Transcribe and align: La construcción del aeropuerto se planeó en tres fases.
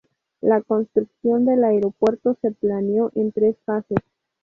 La 0.41 0.63
construcción 0.63 1.45
del 1.45 1.63
aeropuerto 1.63 2.35
se 2.41 2.49
planeó 2.49 3.11
en 3.13 3.31
tres 3.31 3.55
fases. 3.65 3.99